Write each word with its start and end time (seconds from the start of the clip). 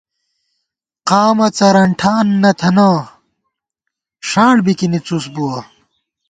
قامہ 1.09 1.47
څرَنٹھان 1.57 2.27
نہ 2.41 2.51
تھنہ، 2.59 2.89
ݭاڑ 4.27 4.55
بِکِنی 4.65 4.99
څُس 5.07 5.25
بُوَہ 5.33 5.57